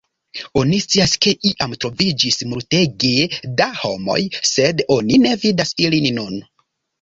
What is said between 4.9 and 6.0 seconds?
oni ne vidas